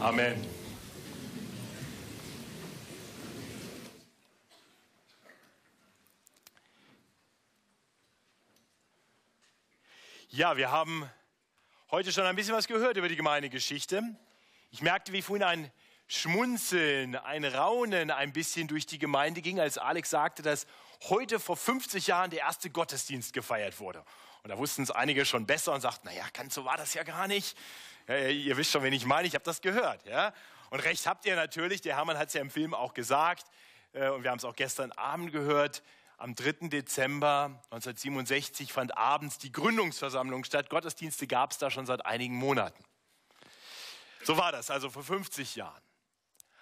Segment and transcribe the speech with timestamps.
[0.00, 0.42] Amen.
[10.30, 11.06] Ja, wir haben
[11.90, 14.02] heute schon ein bisschen was gehört über die Gemeindegeschichte.
[14.70, 15.72] Ich merkte, wie vorhin ein
[16.06, 20.66] Schmunzeln, ein Raunen ein bisschen durch die Gemeinde ging, als Alex sagte, dass
[21.10, 24.02] heute vor 50 Jahren der erste Gottesdienst gefeiert wurde.
[24.42, 27.02] Und da wussten es einige schon besser und sagten, naja, ganz so war das ja
[27.02, 27.54] gar nicht.
[28.10, 30.04] Ihr wisst schon, wen ich meine, ich habe das gehört.
[30.04, 30.32] Ja?
[30.70, 33.46] Und recht habt ihr natürlich, der Hermann hat es ja im Film auch gesagt,
[33.92, 35.82] äh, und wir haben es auch gestern Abend gehört,
[36.16, 36.68] am 3.
[36.68, 40.68] Dezember 1967 fand abends die Gründungsversammlung statt.
[40.68, 42.84] Gottesdienste gab es da schon seit einigen Monaten.
[44.22, 45.82] So war das also vor 50 Jahren.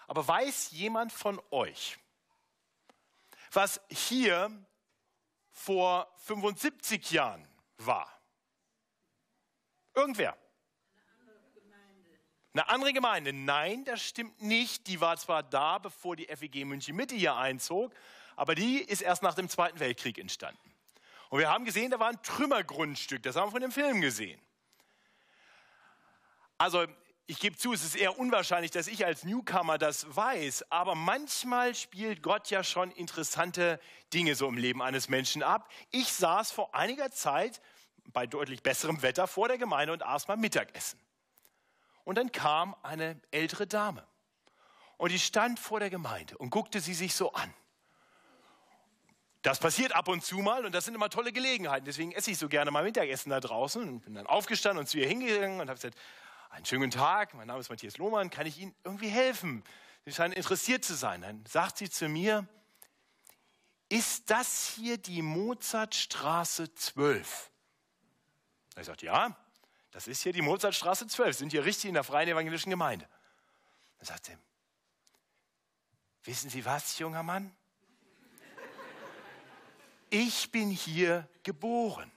[0.06, 1.98] Aber weiß jemand von euch,
[3.52, 4.50] was hier
[5.50, 8.20] vor 75 Jahren war?
[9.94, 10.36] Irgendwer?
[12.58, 13.32] Eine andere Gemeinde.
[13.32, 14.88] Nein, das stimmt nicht.
[14.88, 17.94] Die war zwar da, bevor die FEG München Mitte hier einzog,
[18.34, 20.58] aber die ist erst nach dem Zweiten Weltkrieg entstanden.
[21.28, 24.40] Und wir haben gesehen, da war ein Trümmergrundstück, das haben wir von dem Film gesehen.
[26.56, 26.84] Also
[27.28, 31.76] ich gebe zu, es ist eher unwahrscheinlich, dass ich als Newcomer das weiß, aber manchmal
[31.76, 33.78] spielt Gott ja schon interessante
[34.12, 35.70] Dinge so im Leben eines Menschen ab.
[35.92, 37.60] Ich saß vor einiger Zeit
[38.06, 40.98] bei deutlich besserem Wetter vor der Gemeinde und aß mal Mittagessen.
[42.08, 44.02] Und dann kam eine ältere Dame
[44.96, 47.52] und die stand vor der Gemeinde und guckte sie sich so an.
[49.42, 51.84] Das passiert ab und zu mal und das sind immer tolle Gelegenheiten.
[51.84, 54.96] Deswegen esse ich so gerne mal Mittagessen da draußen und bin dann aufgestanden und zu
[54.96, 55.98] ihr hingegangen und habe gesagt,
[56.48, 59.62] einen schönen Tag, mein Name ist Matthias Lohmann, kann ich Ihnen irgendwie helfen?
[60.06, 61.20] Sie scheinen interessiert zu sein.
[61.20, 62.48] Dann sagt sie zu mir,
[63.90, 67.50] ist das hier die Mozartstraße 12?
[68.78, 69.36] Ich sagte, ja,
[69.90, 73.08] das ist hier die Mozartstraße 12, sind hier richtig in der Freien Evangelischen Gemeinde.
[73.98, 74.36] Dann sagt sie,
[76.24, 77.54] wissen Sie was, junger Mann?
[80.10, 82.10] ich bin hier geboren.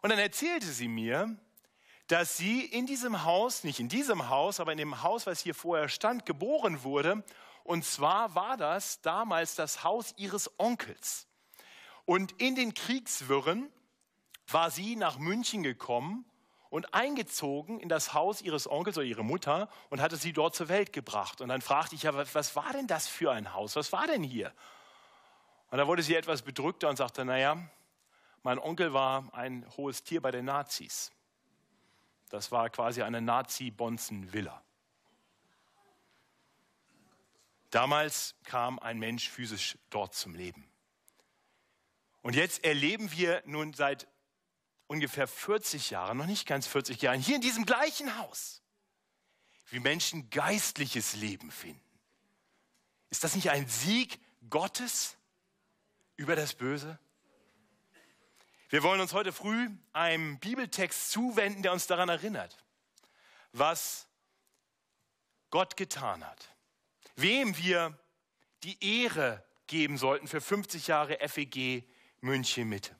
[0.00, 1.36] Und dann erzählte sie mir,
[2.08, 5.54] dass sie in diesem Haus, nicht in diesem Haus, aber in dem Haus, was hier
[5.54, 7.22] vorher stand, geboren wurde.
[7.62, 11.26] Und zwar war das damals das Haus ihres Onkels.
[12.04, 13.70] Und in den Kriegswirren
[14.48, 16.24] war sie nach München gekommen
[16.70, 20.68] und eingezogen in das Haus ihres Onkels oder ihrer Mutter und hatte sie dort zur
[20.68, 21.40] Welt gebracht.
[21.40, 23.76] Und dann fragte ich ja, was war denn das für ein Haus?
[23.76, 24.52] Was war denn hier?
[25.70, 27.58] Und da wurde sie etwas bedrückter und sagte, naja,
[28.42, 31.12] mein Onkel war ein hohes Tier bei den Nazis.
[32.30, 34.62] Das war quasi eine Nazi-Bonzen-Villa.
[37.70, 40.66] Damals kam ein Mensch physisch dort zum Leben.
[42.22, 44.08] Und jetzt erleben wir nun seit
[44.92, 48.62] ungefähr 40 Jahren, noch nicht ganz 40 Jahren, hier in diesem gleichen Haus,
[49.70, 51.80] wie Menschen geistliches Leben finden.
[53.10, 55.16] Ist das nicht ein Sieg Gottes?
[56.16, 56.98] über das Böse?
[58.68, 62.56] Wir wollen uns heute früh einem Bibeltext zuwenden, der uns daran erinnert,
[63.52, 64.08] was
[65.50, 66.54] Gott getan hat,
[67.16, 67.98] wem wir
[68.62, 71.84] die Ehre geben sollten für 50 Jahre FEG
[72.20, 72.96] München Mitte.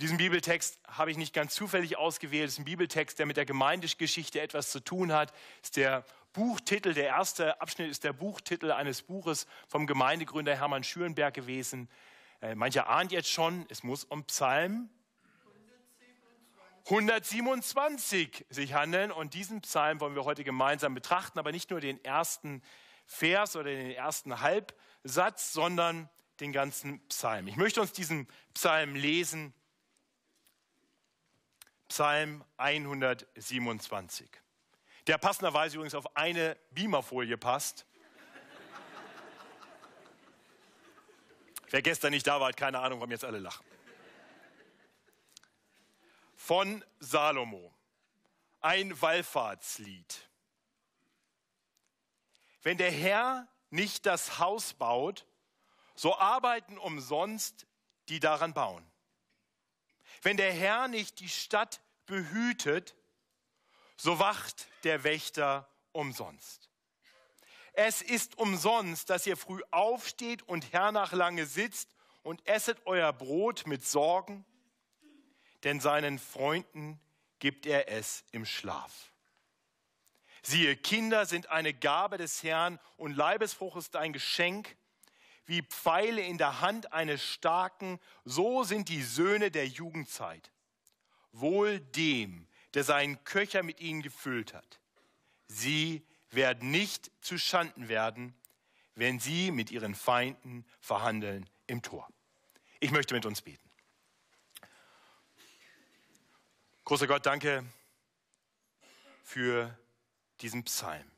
[0.00, 2.46] Diesen Bibeltext habe ich nicht ganz zufällig ausgewählt.
[2.46, 5.32] Es ist ein Bibeltext, der mit der Gemeindegeschichte etwas zu tun hat.
[5.60, 10.84] Es ist der Buchtitel, der erste Abschnitt ist der Buchtitel eines Buches vom Gemeindegründer Hermann
[10.84, 11.88] Schürenberg gewesen.
[12.40, 14.88] Äh, mancher ahnt jetzt schon, es muss um Psalm
[16.84, 19.10] 127 sich handeln.
[19.10, 22.62] Und diesen Psalm wollen wir heute gemeinsam betrachten, aber nicht nur den ersten
[23.04, 26.08] Vers oder den ersten Halbsatz, sondern
[26.38, 27.48] den ganzen Psalm.
[27.48, 29.52] Ich möchte uns diesen Psalm lesen.
[31.88, 34.28] Psalm 127.
[35.06, 37.86] Der passenderweise übrigens auf eine Beamerfolie passt.
[41.70, 43.64] Wer gestern nicht da war, hat keine Ahnung, warum jetzt alle lachen.
[46.36, 47.74] Von Salomo.
[48.60, 50.28] Ein Wallfahrtslied.
[52.62, 55.26] Wenn der Herr nicht das Haus baut,
[55.94, 57.66] so arbeiten umsonst
[58.08, 58.84] die daran bauen.
[60.22, 62.96] Wenn der Herr nicht die Stadt behütet,
[63.96, 66.68] so wacht der Wächter umsonst.
[67.72, 73.66] Es ist umsonst, dass ihr früh aufsteht und hernach lange sitzt und esset euer Brot
[73.66, 74.44] mit Sorgen,
[75.64, 77.00] denn seinen Freunden
[77.38, 79.12] gibt er es im Schlaf.
[80.42, 84.76] Siehe, Kinder sind eine Gabe des Herrn und Leibesfrucht ist ein Geschenk.
[85.48, 90.52] Wie Pfeile in der Hand eines Starken, so sind die Söhne der Jugendzeit.
[91.32, 94.78] Wohl dem, der seinen Köcher mit ihnen gefüllt hat.
[95.46, 98.34] Sie werden nicht zu Schanden werden,
[98.94, 102.06] wenn sie mit ihren Feinden verhandeln im Tor.
[102.78, 103.70] Ich möchte mit uns beten.
[106.84, 107.64] Großer Gott, danke
[109.22, 109.74] für
[110.42, 111.10] diesen Psalm.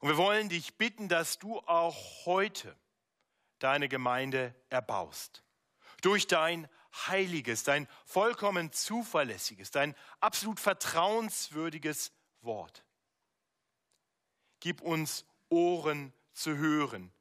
[0.00, 2.74] Und wir wollen dich bitten, dass du auch heute
[3.58, 5.44] deine Gemeinde erbaust.
[6.00, 6.68] Durch dein
[7.06, 12.82] heiliges, dein vollkommen zuverlässiges, dein absolut vertrauenswürdiges Wort.
[14.60, 17.12] Gib uns Ohren zu hören,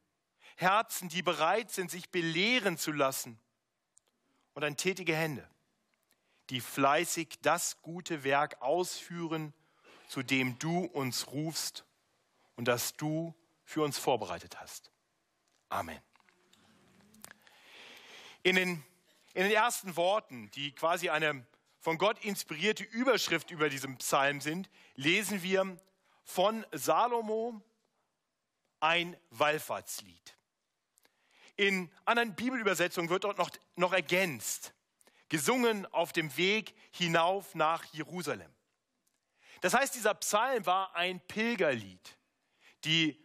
[0.55, 3.39] Herzen, die bereit sind, sich belehren zu lassen
[4.53, 5.47] und ein tätige Hände,
[6.49, 9.53] die fleißig das gute Werk ausführen,
[10.07, 11.85] zu dem du uns rufst
[12.59, 13.33] und das du
[13.63, 14.91] für uns vorbereitet hast.
[15.69, 15.97] Amen.
[18.43, 18.83] In den,
[19.33, 21.47] in den ersten Worten, die quasi eine
[21.79, 25.77] von Gott inspirierte Überschrift über diesem Psalm sind, lesen wir
[26.25, 27.61] von Salomo
[28.81, 30.35] ein Wallfahrtslied.
[31.55, 34.73] In anderen Bibelübersetzungen wird dort noch, noch ergänzt,
[35.29, 38.53] gesungen auf dem Weg hinauf nach Jerusalem.
[39.61, 42.18] Das heißt, dieser Psalm war ein Pilgerlied.
[42.85, 43.19] Die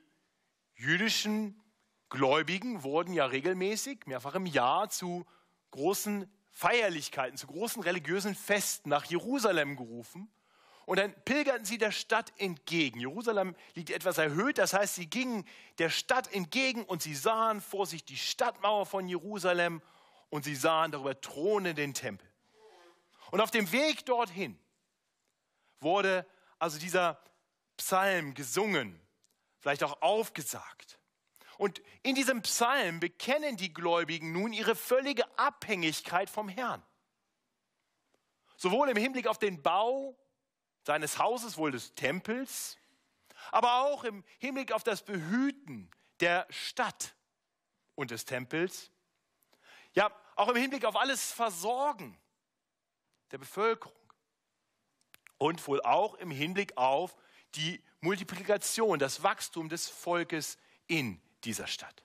[0.74, 1.60] jüdischen
[2.08, 5.26] Gläubigen wurden ja regelmäßig, mehrfach im Jahr, zu
[5.70, 10.30] großen Feierlichkeiten, zu großen religiösen Festen nach Jerusalem gerufen.
[10.86, 13.00] Und dann pilgerten sie der Stadt entgegen.
[13.00, 15.44] Jerusalem liegt etwas erhöht, das heißt, sie gingen
[15.78, 19.82] der Stadt entgegen und sie sahen vor sich die Stadtmauer von Jerusalem
[20.28, 22.28] und sie sahen darüber Throne den Tempel.
[23.30, 24.58] Und auf dem Weg dorthin
[25.80, 26.26] wurde
[26.58, 27.20] also dieser
[27.76, 29.00] Psalm gesungen,
[29.64, 30.98] vielleicht auch aufgesagt.
[31.56, 36.84] Und in diesem Psalm bekennen die Gläubigen nun ihre völlige Abhängigkeit vom Herrn.
[38.58, 40.18] Sowohl im Hinblick auf den Bau
[40.82, 42.76] seines Hauses, wohl des Tempels,
[43.52, 45.90] aber auch im Hinblick auf das Behüten
[46.20, 47.14] der Stadt
[47.94, 48.90] und des Tempels.
[49.94, 52.20] Ja, auch im Hinblick auf alles Versorgen
[53.30, 53.96] der Bevölkerung.
[55.38, 57.16] Und wohl auch im Hinblick auf
[57.56, 62.02] die Multiplikation, das Wachstum des Volkes in dieser Stadt.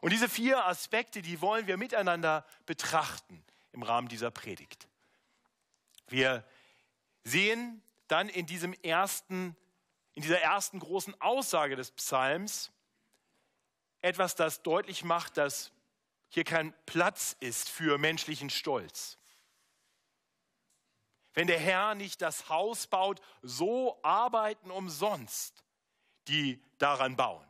[0.00, 3.42] Und diese vier Aspekte, die wollen wir miteinander betrachten
[3.72, 4.88] im Rahmen dieser Predigt.
[6.08, 6.44] Wir
[7.24, 9.56] sehen dann in diesem ersten,
[10.14, 12.70] in dieser ersten großen Aussage des Psalms
[14.00, 15.72] etwas, das deutlich macht, dass
[16.28, 19.18] hier kein Platz ist für menschlichen Stolz.
[21.38, 25.64] Wenn der Herr nicht das Haus baut, so arbeiten umsonst
[26.26, 27.46] die daran bauen.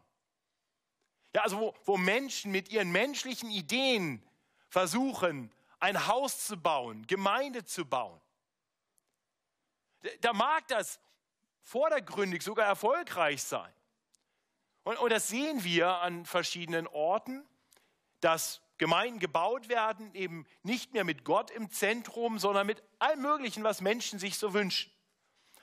[1.35, 4.23] Ja, also wo, wo Menschen mit ihren menschlichen Ideen
[4.69, 5.51] versuchen,
[5.81, 8.21] ein Haus zu bauen, Gemeinde zu bauen,
[10.21, 11.01] da mag das
[11.63, 13.73] vordergründig sogar erfolgreich sein.
[14.83, 17.43] Und, und das sehen wir an verschiedenen Orten,
[18.21, 23.65] dass Gemeinden gebaut werden, eben nicht mehr mit Gott im Zentrum, sondern mit allem Möglichen,
[23.65, 24.91] was Menschen sich so wünschen.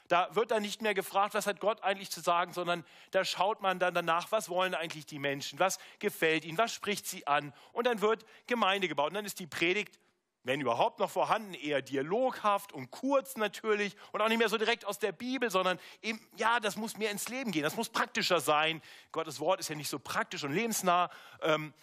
[0.08, 3.62] Da wird dann nicht mehr gefragt, was hat Gott eigentlich zu sagen, sondern da schaut
[3.62, 7.54] man dann danach, was wollen eigentlich die Menschen, was gefällt ihnen, was spricht sie an.
[7.74, 9.08] Und dann wird Gemeinde gebaut.
[9.08, 9.98] Und dann ist die Predigt
[10.46, 14.86] wenn überhaupt noch vorhanden, eher dialoghaft und kurz natürlich und auch nicht mehr so direkt
[14.86, 18.40] aus der Bibel, sondern eben, ja, das muss mehr ins Leben gehen, das muss praktischer
[18.40, 18.82] sein.
[19.12, 21.10] Gottes Wort ist ja nicht so praktisch und lebensnah.
[21.42, 21.74] Ähm,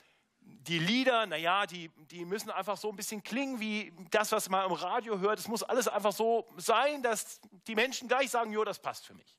[0.44, 4.64] die Lieder, naja, die, die müssen einfach so ein bisschen klingen wie das, was man
[4.66, 5.38] im Radio hört.
[5.38, 9.14] Es muss alles einfach so sein, dass die Menschen gleich sagen, jo, das passt für
[9.14, 9.36] mich.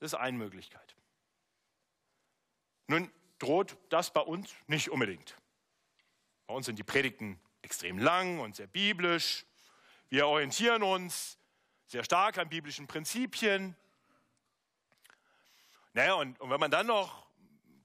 [0.00, 0.94] Das ist eine Möglichkeit.
[2.86, 5.36] Nun droht das bei uns nicht unbedingt.
[6.46, 9.44] Bei uns sind die Predigten extrem lang und sehr biblisch.
[10.08, 11.38] Wir orientieren uns
[11.86, 13.76] sehr stark an biblischen Prinzipien.
[15.94, 17.26] Naja, und, und wenn man dann noch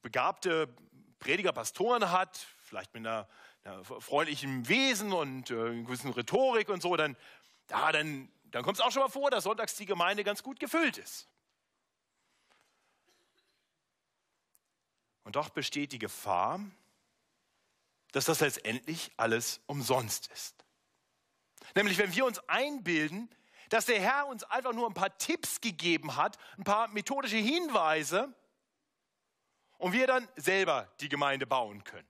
[0.02, 0.74] begabte
[1.24, 3.30] Prediger, Pastoren hat, vielleicht mit einer,
[3.64, 7.16] einer freundlichen Wesen und äh, einer gewissen Rhetorik und so, dann,
[7.70, 10.60] ja, dann, dann kommt es auch schon mal vor, dass sonntags die Gemeinde ganz gut
[10.60, 11.30] gefüllt ist.
[15.24, 16.60] Und doch besteht die Gefahr,
[18.12, 20.66] dass das letztendlich alles umsonst ist.
[21.74, 23.34] Nämlich wenn wir uns einbilden,
[23.70, 28.36] dass der Herr uns einfach nur ein paar Tipps gegeben hat, ein paar methodische Hinweise
[29.84, 32.08] und wir dann selber die Gemeinde bauen können.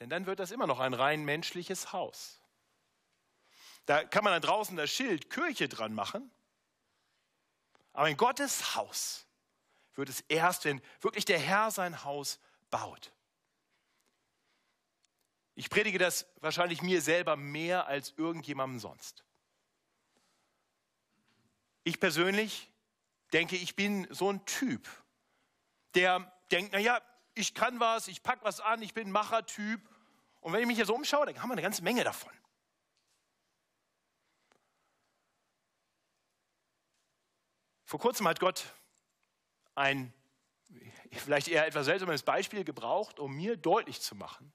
[0.00, 2.40] Denn dann wird das immer noch ein rein menschliches Haus.
[3.84, 6.30] Da kann man dann draußen das Schild Kirche dran machen.
[7.92, 9.26] Aber in Gottes Haus
[9.94, 12.40] wird es erst, wenn wirklich der Herr sein Haus
[12.70, 13.12] baut.
[15.54, 19.22] Ich predige das wahrscheinlich mir selber mehr als irgendjemandem sonst.
[21.84, 22.72] Ich persönlich
[23.34, 24.88] denke, ich bin so ein Typ,
[25.94, 27.00] der denkt, naja,
[27.34, 29.80] ich kann was, ich packe was an, ich bin Machertyp.
[30.40, 32.32] Und wenn ich mich hier so umschaue, dann haben wir eine ganze Menge davon.
[37.84, 38.64] Vor kurzem hat Gott
[39.74, 40.12] ein
[41.12, 44.52] vielleicht eher etwas seltsames Beispiel gebraucht, um mir deutlich zu machen,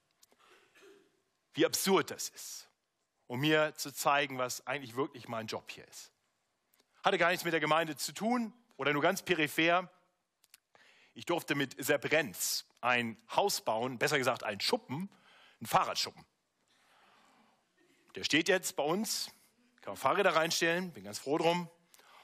[1.54, 2.68] wie absurd das ist,
[3.28, 6.12] um mir zu zeigen, was eigentlich wirklich mein Job hier ist.
[7.04, 9.90] Hatte gar nichts mit der Gemeinde zu tun oder nur ganz peripher.
[11.18, 15.10] Ich durfte mit Sepp Renz ein Haus bauen, besser gesagt einen Schuppen,
[15.60, 16.24] einen Fahrradschuppen.
[18.14, 19.32] Der steht jetzt bei uns,
[19.82, 21.72] kann man Fahrräder reinstellen, bin ganz froh drum.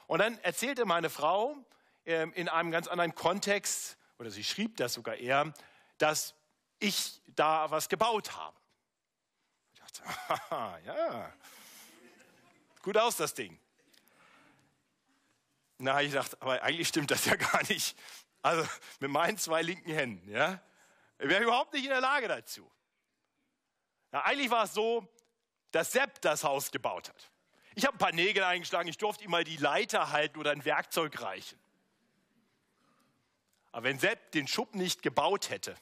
[0.06, 1.56] Und dann erzählte meine Frau
[2.04, 5.52] äh, in einem ganz anderen Kontext, oder sie schrieb das sogar eher,
[5.98, 6.36] dass
[6.78, 8.56] ich da was gebaut habe.
[9.72, 11.32] Ich dachte, haha, ja,
[12.80, 13.58] gut aus das Ding.
[15.78, 17.96] Na, ich dachte, aber eigentlich stimmt das ja gar nicht.
[18.44, 18.68] Also
[19.00, 20.60] mit meinen zwei linken Händen, ja,
[21.18, 22.70] ich wäre überhaupt nicht in der Lage dazu.
[24.12, 25.08] Na, eigentlich war es so,
[25.70, 27.30] dass Sepp das Haus gebaut hat.
[27.74, 30.62] Ich habe ein paar Nägel eingeschlagen, ich durfte ihm mal die Leiter halten oder ein
[30.66, 31.58] Werkzeug reichen.
[33.72, 35.74] Aber wenn Sepp den Schuppen nicht gebaut hätte,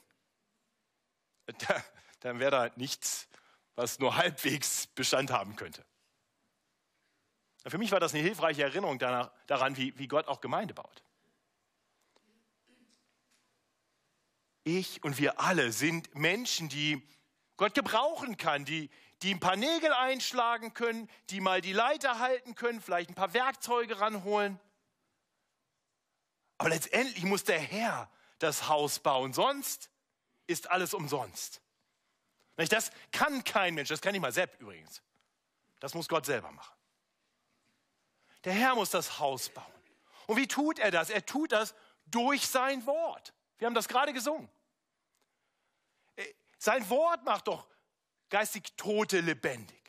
[2.21, 3.27] dann wäre da nichts,
[3.75, 5.83] was nur halbwegs Bestand haben könnte.
[7.67, 11.03] Für mich war das eine hilfreiche Erinnerung daran, wie, wie Gott auch Gemeinde baut.
[14.63, 17.01] Ich und wir alle sind Menschen, die
[17.57, 18.89] Gott gebrauchen kann, die,
[19.21, 23.33] die ein paar Nägel einschlagen können, die mal die Leiter halten können, vielleicht ein paar
[23.33, 24.59] Werkzeuge ranholen.
[26.57, 29.89] Aber letztendlich muss der Herr das Haus bauen, sonst
[30.47, 31.61] ist alles umsonst.
[32.55, 35.01] Das kann kein Mensch, das kann nicht mal Sepp übrigens.
[35.79, 36.75] Das muss Gott selber machen.
[38.43, 39.65] Der Herr muss das Haus bauen.
[40.27, 41.09] Und wie tut er das?
[41.09, 43.33] Er tut das durch sein Wort.
[43.63, 44.49] Wir haben das gerade gesungen.
[46.17, 46.25] Äh,
[46.57, 47.65] sein Wort macht doch
[48.29, 49.81] geistig Tote lebendig.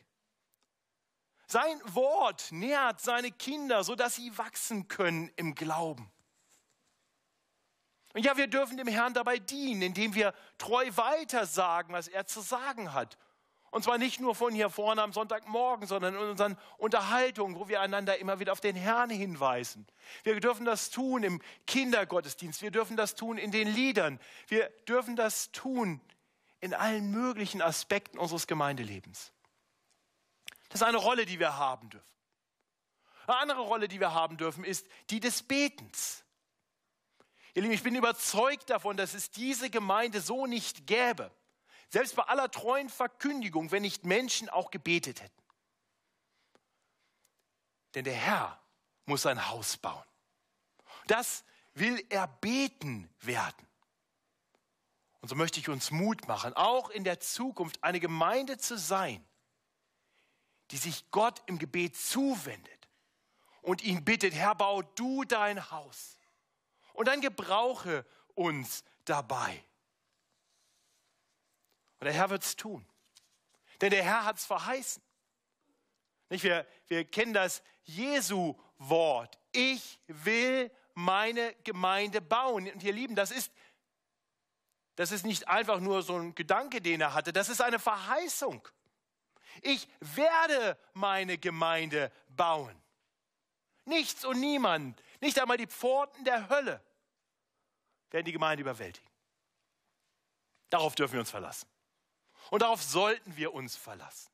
[1.45, 6.09] Sein Wort nährt seine Kinder, sodass sie wachsen können im Glauben.
[8.13, 12.25] Und ja, wir dürfen dem Herrn dabei dienen, indem wir treu weiter sagen, was er
[12.25, 13.17] zu sagen hat.
[13.75, 17.81] Und zwar nicht nur von hier vorne am Sonntagmorgen, sondern in unseren Unterhaltungen, wo wir
[17.81, 19.85] einander immer wieder auf den Herrn hinweisen.
[20.23, 22.61] Wir dürfen das tun im Kindergottesdienst.
[22.61, 24.17] Wir dürfen das tun in den Liedern.
[24.47, 25.99] Wir dürfen das tun
[26.61, 29.33] in allen möglichen Aspekten unseres Gemeindelebens.
[30.69, 32.07] Das ist eine Rolle, die wir haben dürfen.
[33.27, 36.23] Eine andere Rolle, die wir haben dürfen, ist die des Betens.
[37.55, 41.29] Ihr Lieben, ich bin überzeugt davon, dass es diese Gemeinde so nicht gäbe.
[41.95, 45.41] Selbst bei aller treuen Verkündigung, wenn nicht Menschen auch gebetet hätten.
[47.93, 48.61] Denn der Herr
[49.05, 50.03] muss sein Haus bauen.
[51.07, 53.65] Das will er beten werden.
[55.21, 59.25] Und so möchte ich uns Mut machen, auch in der Zukunft eine Gemeinde zu sein,
[60.71, 62.89] die sich Gott im Gebet zuwendet
[63.61, 66.19] und ihn bittet, Herr, bau du dein Haus.
[66.91, 69.63] Und dann gebrauche uns dabei.
[72.05, 72.85] Und der Herr wird es tun.
[73.81, 75.01] Denn der Herr hat es verheißen.
[76.29, 76.43] Nicht?
[76.43, 79.39] Wir, wir kennen das Jesu-Wort.
[79.51, 82.69] Ich will meine Gemeinde bauen.
[82.71, 83.51] Und ihr Lieben, das ist,
[84.93, 87.33] das ist nicht einfach nur so ein Gedanke, den er hatte.
[87.33, 88.67] Das ist eine Verheißung.
[89.63, 92.79] Ich werde meine Gemeinde bauen.
[93.85, 96.83] Nichts und niemand, nicht einmal die Pforten der Hölle
[98.11, 99.09] werden die Gemeinde überwältigen.
[100.69, 101.67] Darauf dürfen wir uns verlassen.
[102.49, 104.31] Und darauf sollten wir uns verlassen.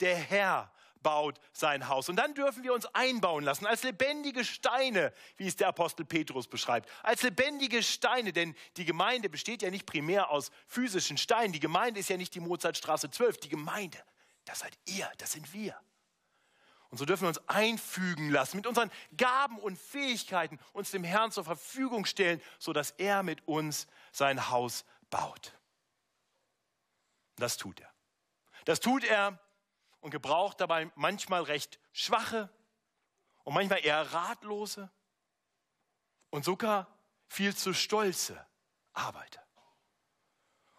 [0.00, 2.08] Der Herr baut sein Haus.
[2.08, 6.46] Und dann dürfen wir uns einbauen lassen als lebendige Steine, wie es der Apostel Petrus
[6.46, 6.88] beschreibt.
[7.02, 11.52] Als lebendige Steine, denn die Gemeinde besteht ja nicht primär aus physischen Steinen.
[11.52, 13.38] Die Gemeinde ist ja nicht die Mozartstraße 12.
[13.38, 13.98] Die Gemeinde,
[14.44, 15.76] das seid ihr, das sind wir.
[16.90, 21.32] Und so dürfen wir uns einfügen lassen, mit unseren Gaben und Fähigkeiten uns dem Herrn
[21.32, 25.54] zur Verfügung stellen, sodass er mit uns sein Haus baut.
[27.42, 27.92] Das tut er.
[28.66, 29.36] Das tut er
[30.00, 32.48] und gebraucht dabei manchmal recht schwache
[33.42, 34.88] und manchmal eher ratlose
[36.30, 36.86] und sogar
[37.26, 38.46] viel zu stolze
[38.92, 39.44] Arbeiter.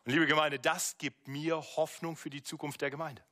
[0.05, 3.25] Und liebe Gemeinde, das gibt mir Hoffnung für die Zukunft der Gemeinde.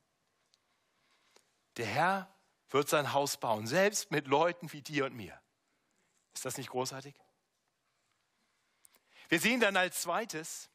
[1.78, 2.36] Der Herr
[2.70, 5.42] wird sein Haus bauen, selbst mit Leuten wie dir und mir.
[6.34, 7.16] Ist das nicht großartig?
[9.30, 10.70] Wir sehen dann als zweites,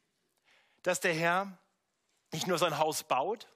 [0.81, 1.59] dass der Herr
[2.31, 3.47] nicht nur sein Haus baut,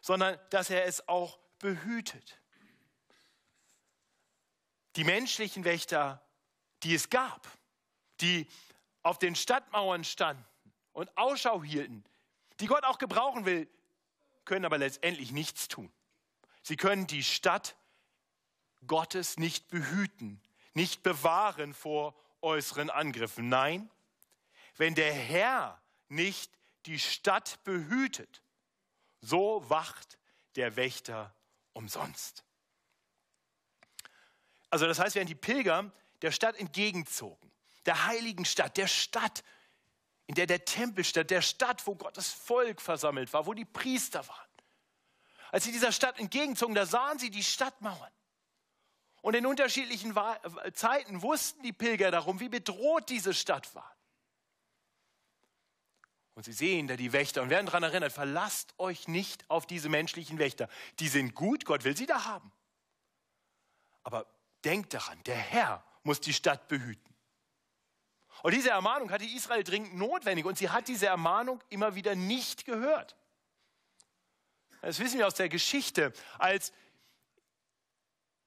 [0.00, 2.38] sondern dass er es auch behütet.
[4.96, 6.22] Die menschlichen Wächter,
[6.82, 7.46] die es gab,
[8.20, 8.46] die
[9.02, 10.44] auf den Stadtmauern standen
[10.92, 12.04] und Ausschau hielten,
[12.60, 13.68] die Gott auch gebrauchen will,
[14.44, 15.92] können aber letztendlich nichts tun.
[16.62, 17.76] Sie können die Stadt
[18.86, 20.40] Gottes nicht behüten,
[20.74, 23.48] nicht bewahren vor äußeren Angriffen.
[23.48, 23.90] Nein,
[24.76, 26.52] wenn der Herr nicht
[26.86, 28.42] die Stadt behütet,
[29.20, 30.18] so wacht
[30.56, 31.34] der Wächter
[31.72, 32.44] umsonst.
[34.70, 35.90] Also das heißt, während die Pilger
[36.22, 37.50] der Stadt entgegenzogen,
[37.86, 39.44] der heiligen Stadt, der Stadt,
[40.26, 44.26] in der der Tempel stand, der Stadt, wo Gottes Volk versammelt war, wo die Priester
[44.26, 44.48] waren.
[45.52, 48.10] Als sie dieser Stadt entgegenzogen, da sahen sie die Stadtmauern.
[49.22, 50.14] Und in unterschiedlichen
[50.74, 53.96] Zeiten wussten die Pilger darum, wie bedroht diese Stadt war.
[56.34, 59.88] Und sie sehen da die Wächter und werden daran erinnert, verlasst euch nicht auf diese
[59.88, 60.68] menschlichen Wächter.
[60.98, 62.52] Die sind gut, Gott will sie da haben.
[64.02, 64.26] Aber
[64.64, 67.14] denkt daran, der Herr muss die Stadt behüten.
[68.42, 72.64] Und diese Ermahnung hatte Israel dringend notwendig und sie hat diese Ermahnung immer wieder nicht
[72.64, 73.16] gehört.
[74.82, 76.72] Das wissen wir aus der Geschichte, als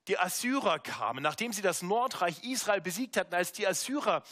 [0.07, 4.23] die Assyrer kamen, nachdem sie das Nordreich Israel besiegt hatten, als die Assyrer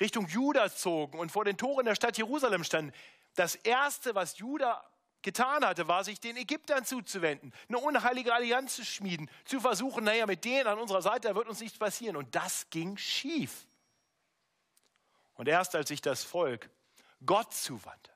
[0.00, 2.92] Richtung Juda zogen und vor den Toren der Stadt Jerusalem standen.
[3.34, 4.84] Das Erste, was Juda
[5.22, 10.26] getan hatte, war, sich den Ägyptern zuzuwenden, eine unheilige Allianz zu schmieden, zu versuchen, naja,
[10.26, 12.16] mit denen an unserer Seite, da wird uns nichts passieren.
[12.16, 13.66] Und das ging schief.
[15.34, 16.70] Und erst als sich das Volk
[17.24, 18.12] Gott zuwandte,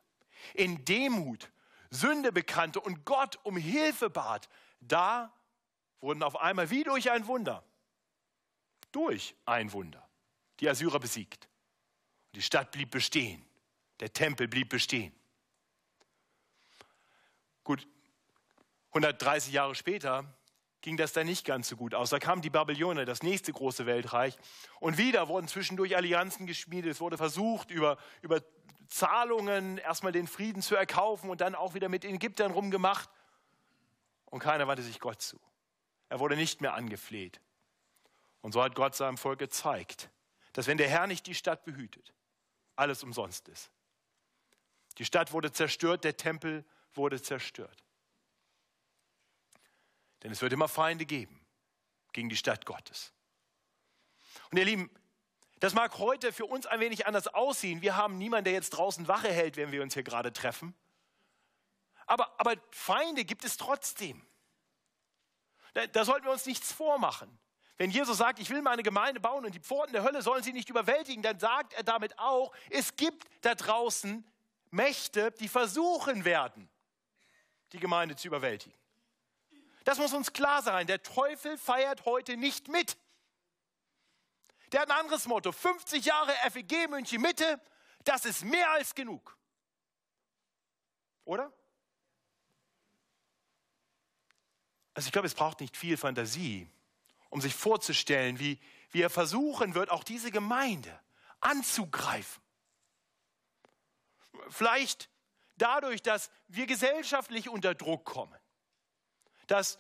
[0.55, 1.51] in Demut
[1.91, 4.49] Sünde bekannte und Gott um Hilfe bat,
[4.81, 5.33] da
[6.01, 7.65] wurden auf einmal wie durch ein Wunder,
[8.93, 10.07] durch ein Wunder,
[10.61, 11.48] die Assyrer besiegt.
[12.39, 13.45] Die Stadt blieb bestehen.
[13.99, 15.13] Der Tempel blieb bestehen.
[17.65, 17.85] Gut,
[18.91, 20.25] 130 Jahre später
[20.81, 22.11] ging das dann nicht ganz so gut aus.
[22.11, 24.37] Da kamen die Babylonier, das nächste große Weltreich.
[24.79, 26.93] Und wieder wurden zwischendurch Allianzen geschmiedet.
[26.93, 28.41] Es wurde versucht, über, über
[28.87, 33.11] Zahlungen erstmal den Frieden zu erkaufen und dann auch wieder mit Ägyptern rumgemacht.
[34.27, 35.41] Und keiner wandte sich Gott zu.
[36.09, 37.41] Er wurde nicht mehr angefleht.
[38.43, 40.09] Und so hat Gott seinem Volk gezeigt,
[40.53, 42.15] dass wenn der Herr nicht die Stadt behütet,
[42.79, 43.71] alles umsonst ist.
[44.99, 46.65] Die Stadt wurde zerstört, der Tempel
[46.95, 47.85] wurde zerstört.
[50.23, 51.41] Denn es wird immer Feinde geben
[52.13, 53.13] gegen die Stadt Gottes.
[54.51, 54.91] Und ihr Lieben,
[55.61, 57.83] das mag heute für uns ein wenig anders aussehen.
[57.83, 60.75] Wir haben niemanden, der jetzt draußen Wache hält, wenn wir uns hier gerade treffen.
[62.07, 64.25] Aber, aber Feinde gibt es trotzdem.
[65.75, 67.39] Da, da sollten wir uns nichts vormachen.
[67.79, 70.53] Wenn Jesus sagt, ich will meine Gemeinde bauen und die Pforten der Hölle sollen sie
[70.53, 74.27] nicht überwältigen, dann sagt er damit auch, es gibt da draußen
[74.71, 76.69] Mächte, die versuchen werden,
[77.73, 78.77] die Gemeinde zu überwältigen.
[79.85, 80.89] Das muss uns klar sein.
[80.89, 82.99] Der Teufel feiert heute nicht mit.
[84.73, 85.53] Der hat ein anderes Motto.
[85.53, 87.61] 50 Jahre FEG München Mitte,
[88.05, 89.39] das ist mehr als genug.
[91.25, 91.53] Oder?
[94.95, 96.69] Also ich glaube, es braucht nicht viel Fantasie,
[97.31, 98.59] um sich vorzustellen, wie,
[98.91, 100.99] wie er versuchen wird, auch diese Gemeinde
[101.41, 102.43] anzugreifen.
[104.49, 105.09] Vielleicht
[105.57, 108.39] dadurch, dass wir gesellschaftlich unter Druck kommen,
[109.47, 109.79] dass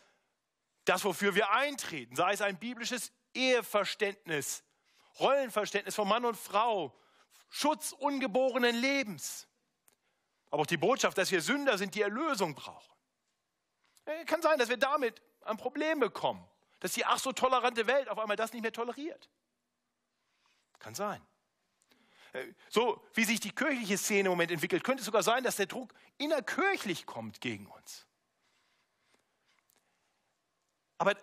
[0.84, 4.64] das, wofür wir eintreten, sei es ein biblisches Eheverständnis,
[5.20, 6.98] Rollenverständnis von Mann und Frau,
[7.50, 9.46] Schutz ungeborenen Lebens,
[10.50, 12.94] aber auch die Botschaft, dass wir Sünder sind, die Erlösung brauchen.
[14.26, 16.42] Kann sein, dass wir damit ein Problem bekommen
[16.80, 19.28] dass die ach so tolerante Welt auf einmal das nicht mehr toleriert.
[20.78, 21.20] Kann sein.
[22.32, 25.56] Äh, so wie sich die kirchliche Szene im Moment entwickelt, könnte es sogar sein, dass
[25.56, 28.06] der Druck innerkirchlich kommt gegen uns.
[30.98, 31.14] Aber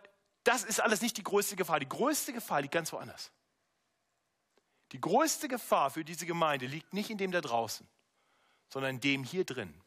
[0.43, 1.79] das ist alles nicht die größte Gefahr.
[1.79, 3.31] Die größte Gefahr liegt ganz woanders.
[4.91, 7.87] Die größte Gefahr für diese Gemeinde liegt nicht in dem da draußen,
[8.69, 9.81] sondern in dem hier drin,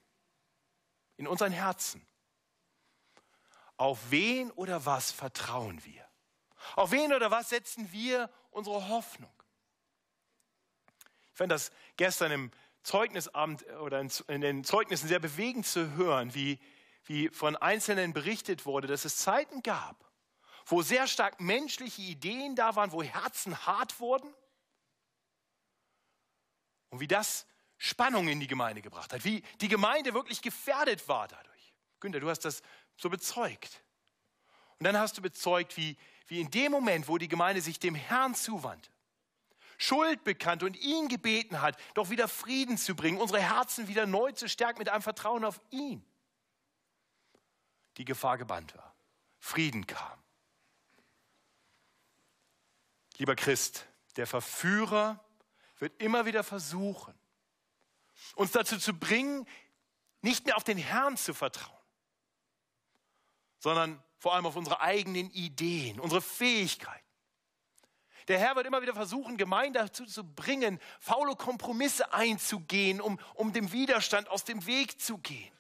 [1.16, 2.06] in unseren Herzen.
[3.78, 6.04] Auf wen oder was vertrauen wir?
[6.74, 9.32] Auf wen oder was setzen wir unsere Hoffnung?
[11.32, 12.50] Ich fand das gestern im
[12.82, 16.58] Zeugnisabend oder in den Zeugnissen sehr bewegend zu hören, wie,
[17.04, 20.10] wie von Einzelnen berichtet wurde, dass es Zeiten gab,
[20.66, 24.34] wo sehr stark menschliche Ideen da waren, wo Herzen hart wurden
[26.90, 31.28] und wie das Spannung in die Gemeinde gebracht hat, wie die Gemeinde wirklich gefährdet war
[31.28, 31.74] dadurch.
[32.00, 32.62] Günther, du hast das
[32.98, 33.82] so bezeugt.
[34.78, 37.94] Und dann hast du bezeugt, wie, wie in dem Moment, wo die Gemeinde sich dem
[37.94, 38.90] Herrn zuwandte,
[39.78, 44.32] Schuld bekannt und ihn gebeten hat, doch wieder Frieden zu bringen, unsere Herzen wieder neu
[44.32, 46.04] zu stärken mit einem Vertrauen auf ihn.
[47.96, 48.94] Die Gefahr gebannt war.
[49.38, 50.18] Frieden kam.
[53.18, 55.24] Lieber Christ, der Verführer
[55.78, 57.14] wird immer wieder versuchen,
[58.34, 59.46] uns dazu zu bringen,
[60.22, 61.77] nicht mehr auf den Herrn zu vertrauen,
[63.58, 67.04] sondern vor allem auf unsere eigenen Ideen, unsere Fähigkeiten.
[68.28, 73.52] Der Herr wird immer wieder versuchen, Gemeinde dazu zu bringen, faule Kompromisse einzugehen, um, um
[73.52, 75.52] dem Widerstand aus dem Weg zu gehen.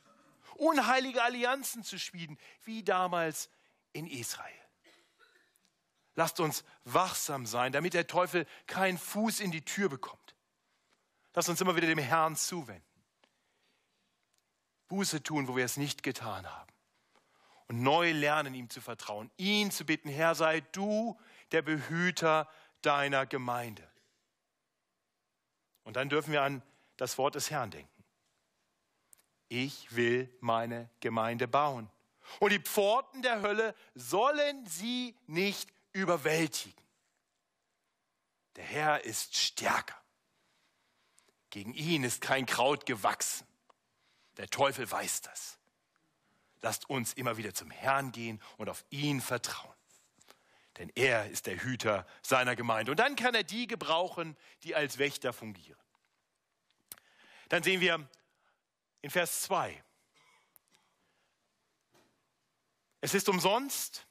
[0.56, 3.48] Unheilige Allianzen zu schmieden, wie damals
[3.92, 4.52] in Israel.
[6.14, 10.34] Lasst uns wachsam sein, damit der Teufel keinen Fuß in die Tür bekommt.
[11.32, 12.84] Lasst uns immer wieder dem Herrn zuwenden.
[14.88, 16.72] Buße tun, wo wir es nicht getan haben.
[17.68, 19.30] Und neu lernen, ihm zu vertrauen.
[19.36, 21.18] Ihn zu bitten, Herr, sei du
[21.52, 22.48] der Behüter
[22.82, 23.88] deiner Gemeinde.
[25.84, 26.62] Und dann dürfen wir an
[26.96, 28.04] das Wort des Herrn denken.
[29.48, 31.90] Ich will meine Gemeinde bauen.
[32.40, 36.84] Und die Pforten der Hölle sollen sie nicht überwältigen.
[38.56, 39.96] Der Herr ist stärker.
[41.50, 43.46] Gegen ihn ist kein Kraut gewachsen.
[44.36, 45.57] Der Teufel weiß das.
[46.60, 49.74] Lasst uns immer wieder zum Herrn gehen und auf ihn vertrauen.
[50.78, 52.90] Denn er ist der Hüter seiner Gemeinde.
[52.92, 55.78] Und dann kann er die gebrauchen, die als Wächter fungieren.
[57.48, 58.08] Dann sehen wir
[59.02, 59.82] in Vers 2.
[63.00, 64.06] Es ist umsonst,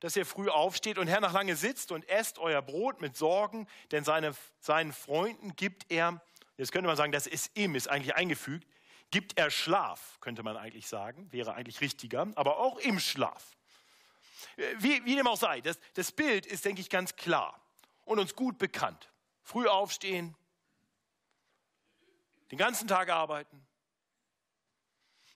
[0.00, 3.68] dass ihr früh aufsteht und Herr nach lange sitzt und esst euer Brot mit Sorgen,
[3.92, 6.20] denn seine, seinen Freunden gibt er,
[6.56, 8.66] jetzt könnte man sagen, das ist ihm, ist eigentlich eingefügt,
[9.12, 13.56] gibt er Schlaf, könnte man eigentlich sagen, wäre eigentlich richtiger, aber auch im Schlaf.
[14.78, 17.60] Wie, wie dem auch sei, das, das Bild ist, denke ich, ganz klar
[18.04, 19.12] und uns gut bekannt.
[19.42, 20.34] Früh aufstehen,
[22.50, 23.64] den ganzen Tag arbeiten,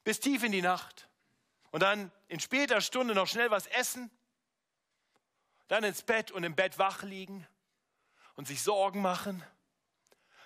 [0.02, 1.08] bis tief in die Nacht
[1.70, 4.10] und dann in später Stunde noch schnell was essen
[5.68, 7.46] dann ins Bett und im Bett wach liegen
[8.34, 9.42] und sich Sorgen machen,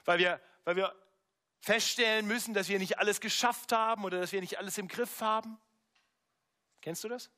[0.05, 0.95] weil wir, weil wir
[1.61, 5.21] feststellen müssen, dass wir nicht alles geschafft haben oder dass wir nicht alles im Griff
[5.21, 5.59] haben.
[6.81, 7.31] Kennst du das?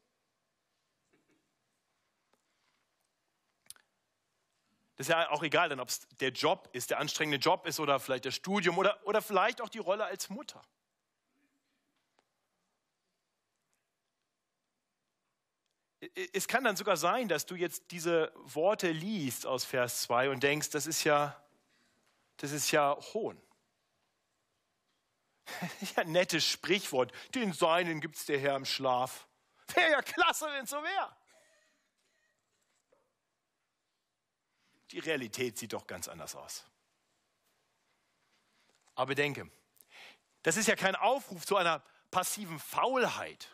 [4.96, 7.98] Das ist ja auch egal, ob es der Job ist, der anstrengende Job ist oder
[7.98, 10.62] vielleicht das Studium oder, oder vielleicht auch die Rolle als Mutter.
[16.32, 20.42] es kann dann sogar sein, dass du jetzt diese Worte liest aus Vers 2 und
[20.42, 21.40] denkst, das ist ja,
[22.38, 23.40] das ist ja Hohn.
[25.96, 27.12] Ja, nettes Sprichwort.
[27.34, 29.26] Den Seinen gibt es der Herr im Schlaf.
[29.74, 31.16] Wäre ja klasse, wenn es so wäre.
[34.90, 36.64] Die Realität sieht doch ganz anders aus.
[38.94, 39.50] Aber denke,
[40.42, 43.48] das ist ja kein Aufruf zu einer passiven Faulheit.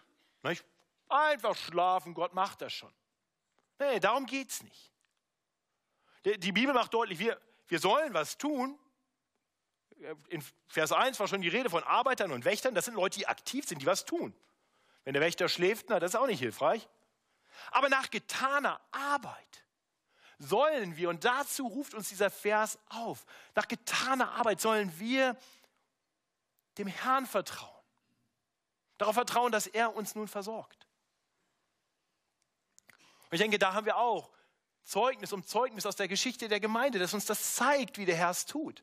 [1.08, 2.92] Einfach schlafen, Gott macht das schon.
[3.78, 4.92] Nee, darum geht es nicht.
[6.24, 8.78] Die Bibel macht deutlich, wir, wir sollen was tun.
[10.28, 12.74] In Vers 1 war schon die Rede von Arbeitern und Wächtern.
[12.74, 14.34] Das sind Leute, die aktiv sind, die was tun.
[15.04, 16.88] Wenn der Wächter schläft, na, das ist auch nicht hilfreich.
[17.70, 19.64] Aber nach getaner Arbeit
[20.38, 25.36] sollen wir, und dazu ruft uns dieser Vers auf, nach getaner Arbeit sollen wir
[26.78, 27.74] dem Herrn vertrauen.
[28.98, 30.86] Darauf vertrauen, dass er uns nun versorgt.
[32.86, 34.30] Und ich denke, da haben wir auch
[34.84, 38.30] Zeugnis um Zeugnis aus der Geschichte der Gemeinde, das uns das zeigt, wie der Herr
[38.30, 38.82] es tut.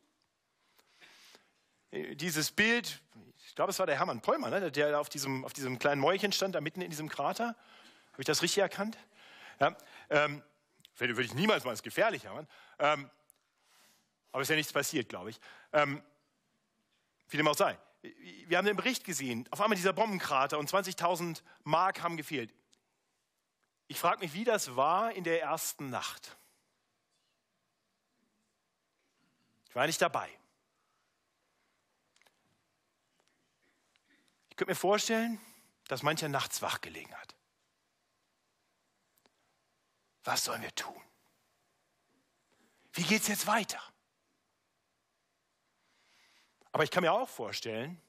[1.95, 3.01] Dieses Bild,
[3.47, 6.33] ich glaube, es war der Hermann Pollmann, ne, der auf diesem, auf diesem kleinen Mäulchen
[6.33, 7.55] stand, da mitten in diesem Krater.
[8.11, 8.97] Habe ich das richtig erkannt?
[9.61, 9.77] Ja,
[10.09, 10.43] ähm,
[10.97, 12.47] würde ich niemals mal als gefährlich haben.
[12.79, 13.09] Ähm,
[14.31, 15.39] aber es ist ja nichts passiert, glaube ich.
[15.71, 16.03] Ähm,
[17.29, 17.77] wie dem auch sei.
[18.47, 19.47] Wir haben den Bericht gesehen.
[19.51, 22.53] Auf einmal dieser Bombenkrater und 20.000 Mark haben gefehlt.
[23.87, 26.35] Ich frage mich, wie das war in der ersten Nacht.
[29.69, 30.29] Ich war nicht dabei.
[34.55, 35.37] Ich könnte mir vorstellen,
[35.89, 37.35] dass mancher nachts wach gelegen hat.
[40.23, 40.95] Was sollen wir tun?
[42.93, 43.81] Wie geht es jetzt weiter?
[46.71, 48.01] Aber ich kann mir auch vorstellen,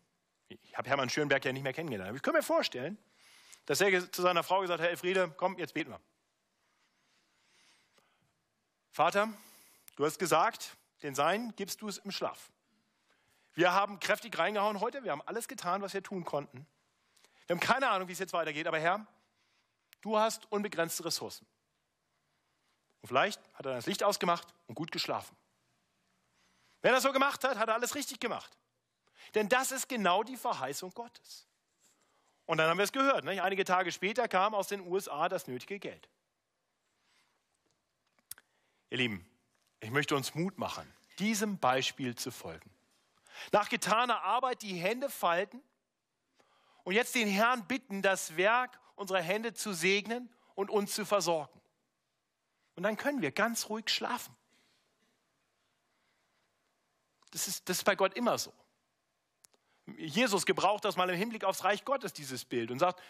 [0.47, 2.97] ich habe Hermann Schönberg ja nicht mehr kennengelernt, aber ich kann mir vorstellen,
[3.65, 6.01] dass er zu seiner Frau gesagt hat, Herr Elfriede, komm, jetzt beten wir.
[8.93, 9.37] Vater,
[9.97, 12.53] du hast gesagt, den Sein gibst du es im Schlaf.
[13.57, 16.67] Wir haben kräftig reingehauen heute, wir haben alles getan, was wir tun konnten.
[17.47, 19.07] Wir haben keine Ahnung, wie es jetzt weitergeht, aber Herr,
[20.03, 21.47] du hast unbegrenzte Ressourcen.
[23.01, 25.35] Und vielleicht hat er das Licht ausgemacht und gut geschlafen.
[26.83, 28.59] Wenn er so gemacht hat, hat er alles richtig gemacht.
[29.35, 31.47] Denn das ist genau die Verheißung Gottes.
[32.45, 33.25] Und dann haben wir es gehört.
[33.25, 33.41] Nicht?
[33.41, 36.11] Einige Tage später kam aus den USA das nötige Geld.
[38.91, 39.27] Ihr Lieben,
[39.81, 42.76] ich möchte uns Mut machen, diesem Beispiel zu folgen.
[43.53, 45.63] Nach getaner Arbeit die Hände falten
[46.85, 51.61] und jetzt den Herrn bitten, das Werk unserer Hände zu segnen und uns zu versorgen.
[52.77, 54.37] Und dann können wir ganz ruhig schlafen.
[57.31, 58.53] Das ist, das ist bei Gott immer so.
[59.97, 63.01] Jesus gebraucht das mal im Hinblick aufs Reich Gottes, dieses Bild, und sagt,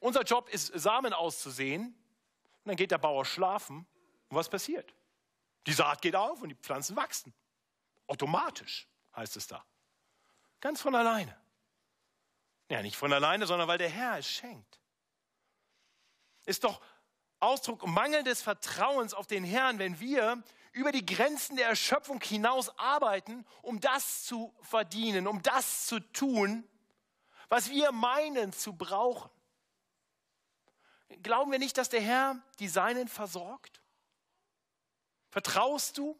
[0.00, 1.86] unser Job ist, Samen auszusehen.
[1.86, 3.86] Und dann geht der Bauer schlafen.
[4.28, 4.94] Und was passiert?
[5.66, 7.32] Die Saat geht auf und die Pflanzen wachsen.
[8.06, 9.64] Automatisch heißt es da.
[10.60, 11.36] Ganz von alleine.
[12.70, 14.78] Ja, nicht von alleine, sondern weil der Herr es schenkt.
[16.44, 16.80] Ist doch
[17.40, 23.46] Ausdruck mangelndes Vertrauens auf den Herrn, wenn wir über die Grenzen der Erschöpfung hinaus arbeiten,
[23.62, 26.68] um das zu verdienen, um das zu tun,
[27.48, 29.30] was wir meinen zu brauchen.
[31.22, 33.80] Glauben wir nicht, dass der Herr die Seinen versorgt?
[35.30, 36.18] Vertraust du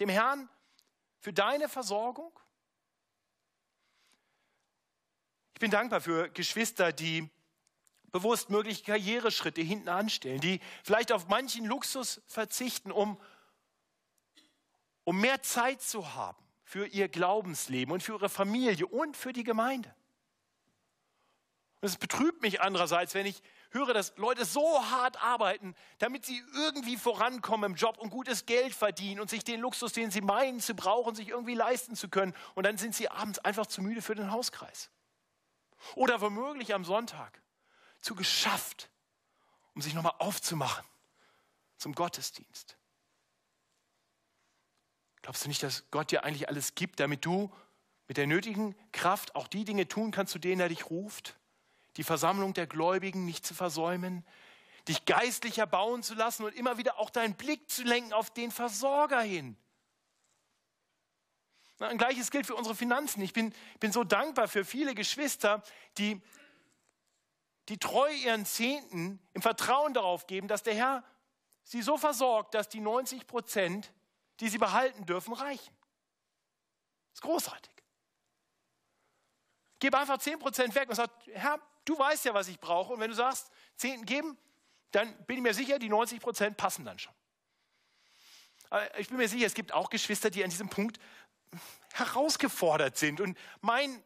[0.00, 0.48] dem Herrn
[1.26, 2.30] für deine Versorgung?
[5.54, 7.28] Ich bin dankbar für Geschwister, die
[8.12, 13.20] bewusst mögliche Karriereschritte hinten anstellen, die vielleicht auf manchen Luxus verzichten, um
[15.02, 19.42] um mehr Zeit zu haben für ihr Glaubensleben und für ihre Familie und für die
[19.42, 19.92] Gemeinde.
[21.80, 23.42] Und es betrübt mich andererseits, wenn ich
[23.76, 28.74] höre, dass Leute so hart arbeiten, damit sie irgendwie vorankommen im Job und gutes Geld
[28.74, 32.34] verdienen und sich den Luxus, den sie meinen zu brauchen, sich irgendwie leisten zu können.
[32.54, 34.90] Und dann sind sie abends einfach zu müde für den Hauskreis.
[35.94, 37.40] Oder womöglich am Sonntag
[38.00, 38.90] zu geschafft,
[39.74, 40.84] um sich nochmal aufzumachen
[41.76, 42.76] zum Gottesdienst.
[45.22, 47.52] Glaubst du nicht, dass Gott dir eigentlich alles gibt, damit du
[48.08, 51.36] mit der nötigen Kraft auch die Dinge tun kannst, zu denen er dich ruft?
[51.96, 54.24] Die Versammlung der Gläubigen nicht zu versäumen,
[54.88, 58.50] dich geistlich erbauen zu lassen und immer wieder auch deinen Blick zu lenken auf den
[58.50, 59.56] Versorger hin.
[61.78, 63.20] Ein gleiches gilt für unsere Finanzen.
[63.20, 65.62] Ich bin, bin so dankbar für viele Geschwister,
[65.98, 66.22] die,
[67.68, 71.04] die treu ihren Zehnten im Vertrauen darauf geben, dass der Herr
[71.64, 73.92] sie so versorgt, dass die 90 Prozent
[74.40, 75.74] die sie behalten dürfen, reichen.
[77.10, 77.72] Das ist großartig.
[79.86, 82.94] Gebe einfach 10% weg und sag, Herr, du weißt ja, was ich brauche.
[82.94, 84.36] Und wenn du sagst, 10 geben,
[84.90, 87.14] dann bin ich mir sicher, die 90% passen dann schon.
[88.68, 90.98] Aber ich bin mir sicher, es gibt auch Geschwister, die an diesem Punkt
[91.92, 94.02] herausgefordert sind und meinen,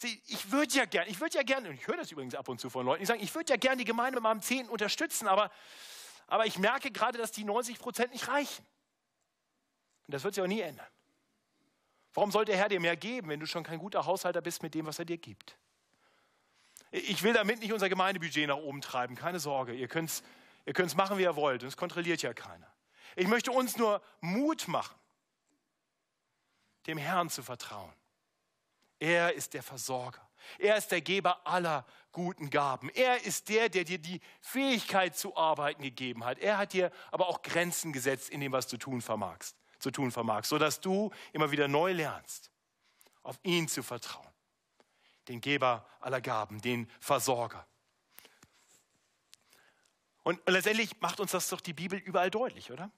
[0.00, 2.58] ich würde ja gerne, ich würde ja gerne, und ich höre das übrigens ab und
[2.58, 5.28] zu von Leuten, die sagen, ich würde ja gerne die Gemeinde mit meinem Zehnten unterstützen,
[5.28, 5.50] aber,
[6.26, 8.66] aber ich merke gerade, dass die 90% nicht reichen.
[10.06, 10.88] Und das wird sich auch nie ändern.
[12.18, 14.74] Warum sollte der Herr dir mehr geben, wenn du schon kein guter Haushalter bist mit
[14.74, 15.56] dem, was er dir gibt?
[16.90, 19.72] Ich will damit nicht unser Gemeindebudget nach oben treiben, keine Sorge.
[19.72, 20.24] Ihr könnt es
[20.66, 22.66] ihr machen, wie ihr wollt, und es kontrolliert ja keiner.
[23.14, 24.98] Ich möchte uns nur Mut machen,
[26.88, 27.94] dem Herrn zu vertrauen.
[28.98, 30.28] Er ist der Versorger.
[30.58, 32.90] Er ist der Geber aller guten Gaben.
[32.94, 36.40] Er ist der, der dir die Fähigkeit zu arbeiten gegeben hat.
[36.40, 40.10] Er hat dir aber auch Grenzen gesetzt in dem, was du tun vermagst zu tun
[40.10, 42.50] vermagst, sodass du immer wieder neu lernst,
[43.22, 44.32] auf ihn zu vertrauen,
[45.28, 47.66] den Geber aller Gaben, den Versorger.
[50.22, 52.90] Und letztendlich macht uns das doch die Bibel überall deutlich, oder?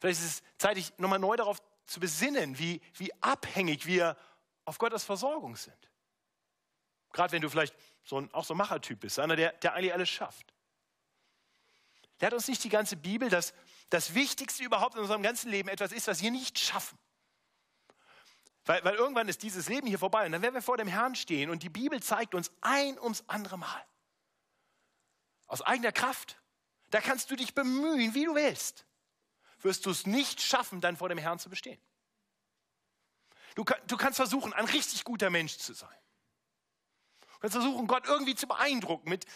[0.00, 4.16] Vielleicht ist es zeitig, nochmal neu darauf zu besinnen, wie, wie abhängig wir
[4.64, 5.76] auf Gottes Versorgung sind.
[7.12, 9.92] Gerade wenn du vielleicht so ein, auch so ein Machertyp bist, einer, der, der eigentlich
[9.92, 10.52] alles schafft.
[12.20, 13.52] Der hat uns nicht die ganze Bibel, das,
[13.92, 16.98] das Wichtigste überhaupt in unserem ganzen Leben etwas ist, was wir nicht schaffen.
[18.64, 21.14] Weil, weil irgendwann ist dieses Leben hier vorbei und dann werden wir vor dem Herrn
[21.14, 23.84] stehen und die Bibel zeigt uns ein ums andere Mal.
[25.46, 26.40] Aus eigener Kraft.
[26.88, 28.86] Da kannst du dich bemühen, wie du willst.
[29.60, 31.80] Wirst du es nicht schaffen, dann vor dem Herrn zu bestehen.
[33.54, 35.98] Du, du kannst versuchen, ein richtig guter Mensch zu sein.
[37.20, 39.26] Du kannst versuchen, Gott irgendwie zu beeindrucken mit,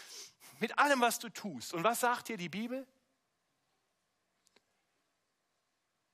[0.59, 1.75] mit allem, was du tust.
[1.75, 2.87] Und was sagt dir die Bibel?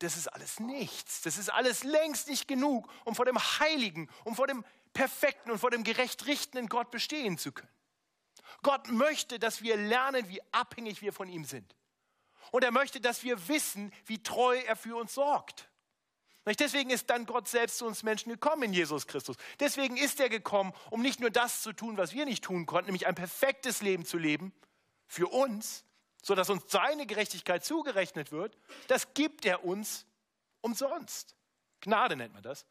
[0.04, 1.22] Das ist alles nichts.
[1.22, 4.63] Das ist alles längst nicht genug, um vor dem Heiligen, um vor dem
[4.94, 7.72] perfekten und vor dem gerecht richtenden Gott bestehen zu können.
[8.62, 11.76] Gott möchte, dass wir lernen, wie abhängig wir von ihm sind.
[12.52, 15.70] Und er möchte, dass wir wissen, wie treu er für uns sorgt.
[16.46, 19.38] Deswegen ist dann Gott selbst zu uns Menschen gekommen in Jesus Christus.
[19.60, 22.88] Deswegen ist er gekommen, um nicht nur das zu tun, was wir nicht tun konnten,
[22.88, 24.54] nämlich ein perfektes Leben zu leben
[25.08, 25.86] für uns,
[26.24, 28.58] sodass uns seine Gerechtigkeit zugerechnet wird,
[28.88, 30.08] das gibt er uns
[30.62, 31.36] umsonst.
[31.82, 32.66] Gnade nennt man das.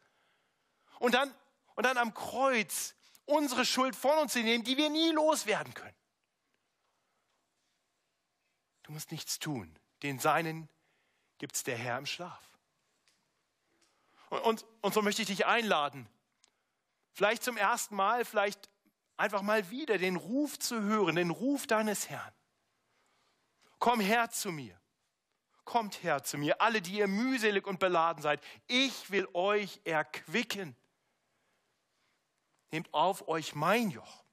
[0.99, 1.33] Und dann,
[1.75, 5.95] und dann am Kreuz unsere Schuld von uns zu nehmen, die wir nie loswerden können.
[8.81, 9.73] Du musst nichts tun.
[10.01, 10.67] Den Seinen
[11.37, 12.43] gibt es der Herr im Schlaf.
[14.29, 16.09] Und, und, und so möchte ich dich einladen,
[17.13, 18.69] vielleicht zum ersten Mal, vielleicht
[19.15, 22.33] einfach mal wieder den Ruf zu hören, den Ruf deines Herrn.
[23.83, 24.79] Komm her zu mir.
[25.65, 28.41] Kommt her zu mir, alle, die ihr mühselig und beladen seid.
[28.65, 30.73] Ich will euch erquicken.
[32.71, 34.23] Nehmt auf euch mein Joch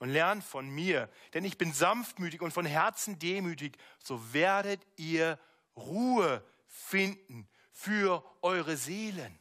[0.00, 5.38] und lernt von mir, denn ich bin sanftmütig und von Herzen demütig, so werdet ihr
[5.76, 9.38] Ruhe finden für eure Seelen.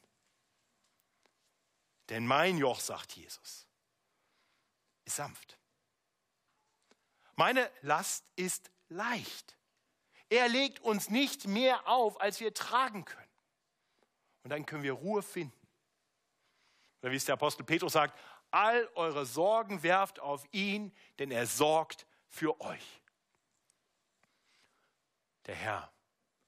[2.10, 3.66] Denn mein Joch, sagt Jesus,
[5.04, 5.58] ist sanft.
[7.36, 9.58] Meine Last ist leicht.
[10.30, 13.30] Er legt uns nicht mehr auf, als wir tragen können.
[14.44, 15.68] Und dann können wir Ruhe finden.
[17.02, 18.20] Oder wie es der Apostel Petrus sagt,
[18.52, 23.02] all eure Sorgen werft auf ihn, denn er sorgt für euch.
[25.46, 25.92] Der Herr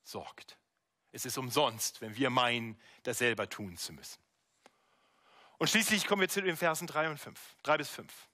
[0.03, 0.57] sorgt.
[1.11, 4.21] Es ist umsonst, wenn wir meinen, das selber tun zu müssen.
[5.57, 8.29] Und schließlich kommen wir zu den Versen 3 und 5, 3 bis 5.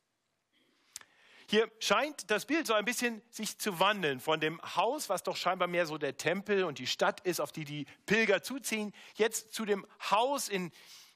[1.50, 5.38] Hier scheint das Bild so ein bisschen sich zu wandeln von dem Haus, was doch
[5.38, 9.54] scheinbar mehr so der Tempel und die Stadt ist, auf die die Pilger zuziehen, jetzt
[9.54, 10.72] zu dem Haus in,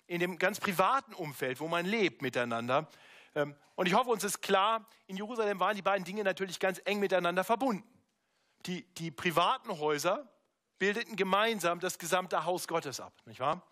[0.07, 2.87] in dem ganz privaten Umfeld, wo man lebt miteinander.
[3.35, 6.79] Ähm, und ich hoffe, uns ist klar, in Jerusalem waren die beiden Dinge natürlich ganz
[6.85, 7.83] eng miteinander verbunden.
[8.67, 10.31] Die, die privaten Häuser
[10.79, 13.67] bildeten gemeinsam das gesamte Haus Gottes ab, nicht wahr?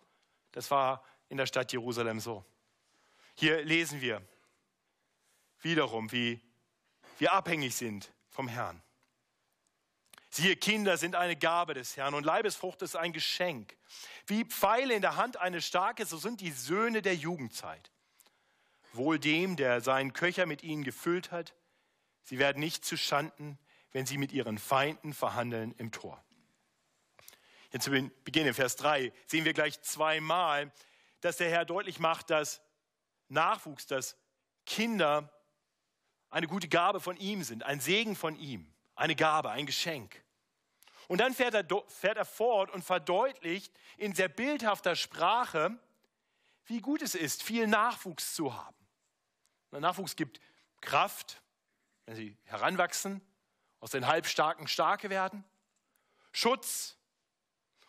[0.52, 2.44] Das war in der Stadt Jerusalem so.
[3.36, 4.22] Hier lesen wir
[5.62, 6.42] wiederum, wie
[7.20, 8.82] wir abhängig sind vom Herrn.
[10.32, 13.76] Siehe, Kinder sind eine Gabe des Herrn und Leibesfrucht ist ein Geschenk.
[14.28, 17.92] Wie Pfeile in der Hand eines Starkes, so sind die Söhne der Jugendzeit.
[18.94, 21.56] Wohl dem, der seinen Köcher mit ihnen gefüllt hat,
[22.24, 23.58] sie werden nicht zu Schanden,
[23.92, 26.24] wenn sie mit ihren Feinden verhandeln im Tor.
[27.72, 30.72] Jetzt zu Beginn in Vers 3 sehen wir gleich zweimal,
[31.22, 32.62] dass der Herr deutlich macht, dass
[33.28, 34.16] Nachwuchs, dass
[34.66, 35.32] Kinder
[36.30, 40.24] eine gute Gabe von ihm sind, ein Segen von ihm, eine Gabe, ein Geschenk.
[41.08, 45.78] Und dann fährt er, fährt er fort und verdeutlicht in sehr bildhafter Sprache,
[46.66, 48.78] wie gut es ist, viel Nachwuchs zu haben.
[49.72, 50.40] Der Nachwuchs gibt
[50.82, 51.42] Kraft,
[52.06, 53.22] wenn sie heranwachsen,
[53.80, 55.44] aus den Halbstarken Starke werden,
[56.32, 56.96] Schutz.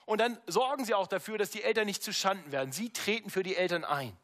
[0.07, 2.72] Und dann sorgen sie auch dafür, dass die Eltern nicht zu Schanden werden.
[2.72, 4.16] Sie treten für die Eltern ein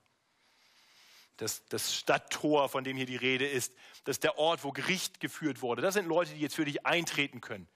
[1.37, 5.20] das, das Stadttor, von dem hier die Rede ist, das ist der Ort, wo Gericht
[5.20, 5.83] geführt wurde.
[5.83, 7.68] Das sind Leute, die jetzt für dich eintreten können.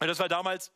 [0.00, 0.72] Und das war damals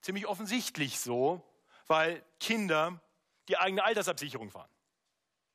[0.00, 1.42] ziemlich offensichtlich so,
[1.86, 3.00] weil Kinder
[3.48, 4.70] die eigene Altersabsicherung waren.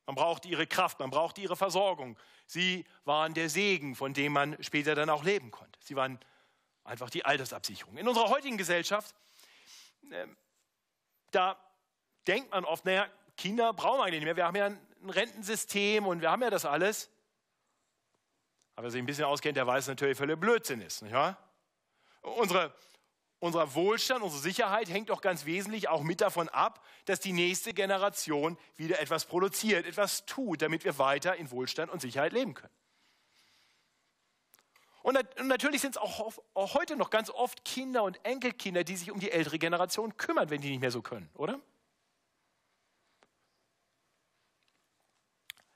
[0.05, 2.17] Man brauchte ihre Kraft, man brauchte ihre Versorgung.
[2.45, 5.79] Sie waren der Segen, von dem man später dann auch leben konnte.
[5.81, 6.19] Sie waren
[6.83, 7.97] einfach die Altersabsicherung.
[7.97, 9.15] In unserer heutigen Gesellschaft,
[10.11, 10.27] äh,
[11.31, 11.57] da
[12.27, 14.35] denkt man oft, naja, Kinder brauchen wir eigentlich nicht mehr.
[14.35, 17.09] Wir haben ja ein ein Rentensystem und wir haben ja das alles.
[18.75, 21.01] Aber wer sich ein bisschen auskennt, der weiß natürlich, völlig Blödsinn ist.
[21.01, 21.37] Nicht wahr?
[22.21, 22.73] Unsere,
[23.39, 27.73] unser Wohlstand, unsere Sicherheit hängt doch ganz wesentlich auch mit davon ab, dass die nächste
[27.73, 32.73] Generation wieder etwas produziert, etwas tut, damit wir weiter in Wohlstand und Sicherheit leben können.
[35.03, 39.11] Und natürlich sind es auch, auch heute noch ganz oft Kinder und Enkelkinder, die sich
[39.11, 41.61] um die ältere Generation kümmern, wenn die nicht mehr so können, oder?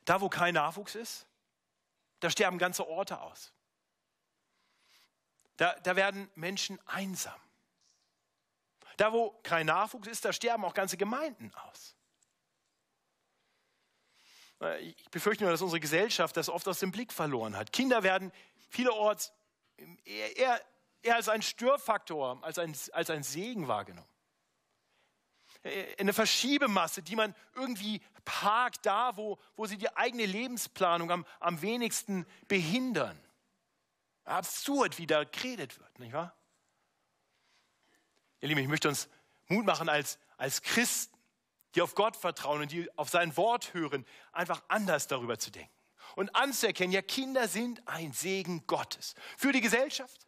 [0.09, 1.27] Da, wo kein Nachwuchs ist,
[2.19, 3.53] da sterben ganze Orte aus.
[5.57, 7.39] Da, da werden Menschen einsam.
[8.97, 11.95] Da, wo kein Nachwuchs ist, da sterben auch ganze Gemeinden aus.
[14.79, 17.71] Ich befürchte nur, dass unsere Gesellschaft das oft aus dem Blick verloren hat.
[17.71, 18.31] Kinder werden
[18.69, 19.31] vielerorts
[20.05, 20.59] eher,
[21.03, 24.08] eher als ein Störfaktor, als ein, als ein Segen wahrgenommen.
[25.63, 31.25] Äh, eine Verschiebemasse, die man irgendwie parkt da, wo, wo sie die eigene Lebensplanung am,
[31.39, 33.19] am wenigsten behindern.
[34.23, 36.35] Absurd, wie da geredet wird, nicht wahr?
[38.41, 39.09] Ihr Lieben, ich möchte uns
[39.47, 41.17] Mut machen als, als Christen,
[41.75, 45.73] die auf Gott vertrauen und die auf sein Wort hören, einfach anders darüber zu denken
[46.15, 50.25] und anzuerkennen, ja, Kinder sind ein Segen Gottes für die Gesellschaft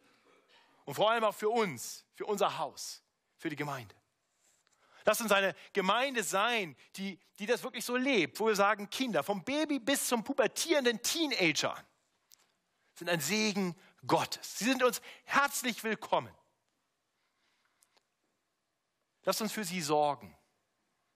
[0.85, 3.03] und vor allem auch für uns, für unser Haus,
[3.37, 3.95] für die Gemeinde.
[5.05, 9.23] Lass uns eine Gemeinde sein, die, die das wirklich so lebt, wo wir sagen, Kinder,
[9.23, 11.75] vom Baby bis zum pubertierenden Teenager
[12.93, 13.75] sind ein Segen
[14.05, 14.59] Gottes.
[14.59, 16.33] Sie sind uns herzlich willkommen.
[19.23, 20.35] Lasst uns für sie sorgen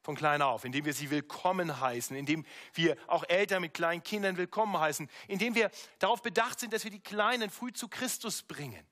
[0.02, 4.38] von klein auf, indem wir sie willkommen heißen, indem wir auch Eltern mit kleinen Kindern
[4.38, 8.86] willkommen heißen, indem wir darauf bedacht sind, dass wir die Kleinen früh zu Christus bringen.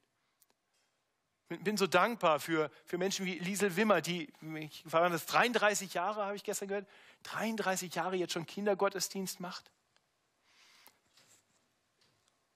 [1.50, 5.94] Ich bin so dankbar für, für Menschen wie Liesel Wimmer, die, ich war das 33
[5.94, 6.88] Jahre, habe ich gestern gehört,
[7.24, 9.72] 33 Jahre jetzt schon Kindergottesdienst macht.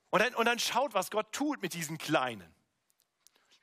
[0.10, 2.54] Und dann, und dann schaut, was Gott tut mit diesen Kleinen.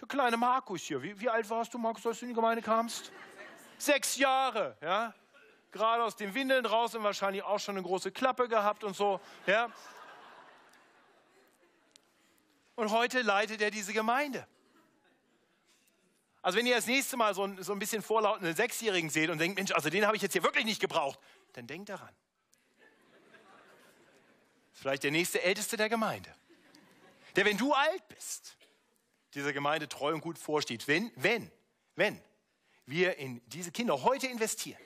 [0.00, 2.62] Der kleine Markus hier, wie, wie alt warst du, Markus, als du in die Gemeinde
[2.62, 3.10] kamst?
[3.78, 5.14] Sechs Jahre, ja.
[5.72, 9.20] Gerade aus den Windeln raus und wahrscheinlich auch schon eine große Klappe gehabt und so,
[9.46, 9.70] ja.
[12.76, 14.46] Und heute leitet er diese Gemeinde.
[16.44, 19.38] Also wenn ihr das nächste Mal so ein, so ein bisschen vorlautenden Sechsjährigen seht und
[19.38, 21.18] denkt, Mensch, also den habe ich jetzt hier wirklich nicht gebraucht,
[21.54, 22.14] dann denkt daran.
[24.74, 26.30] Vielleicht der nächste Älteste der Gemeinde.
[27.36, 28.58] Der, wenn du alt bist,
[29.32, 30.86] dieser Gemeinde treu und gut vorsteht.
[30.86, 31.50] Wenn, wenn,
[31.96, 32.20] wenn
[32.84, 34.78] wir in diese Kinder heute investieren,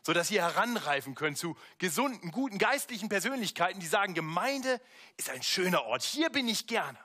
[0.00, 4.80] sodass sie heranreifen können zu gesunden, guten, geistlichen Persönlichkeiten, die sagen, Gemeinde
[5.18, 6.98] ist ein schöner Ort, hier bin ich gerne.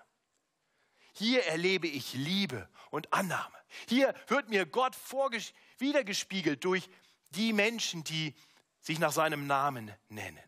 [1.20, 3.56] Hier erlebe ich Liebe und Annahme.
[3.90, 4.96] Hier wird mir Gott
[5.78, 6.90] wiedergespiegelt durch
[7.32, 8.34] die Menschen, die
[8.80, 10.40] sich nach seinem Namen nennen.